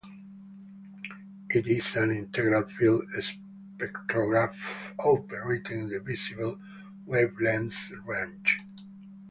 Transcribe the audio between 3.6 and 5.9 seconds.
spectrograph operating in